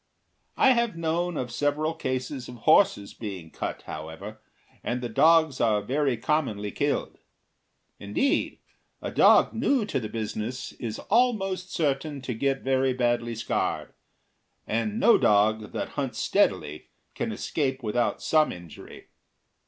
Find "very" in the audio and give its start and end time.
5.79-6.17, 12.63-12.93